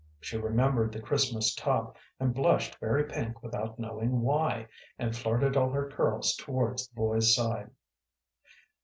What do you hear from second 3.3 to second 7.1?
without knowing why, and flirted all her curls towards the